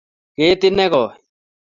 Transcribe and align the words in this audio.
Ketit 0.35 0.73
negoi. 0.75 1.11